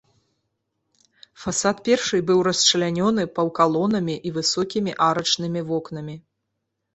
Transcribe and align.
Фасад 1.41 1.83
першай 1.87 2.23
быў 2.29 2.39
расчлянёны 2.47 3.27
паўкалонамі 3.35 4.15
і 4.31 4.33
высокімі 4.39 4.91
арачнымі 5.11 5.61
вокнамі. 5.69 6.15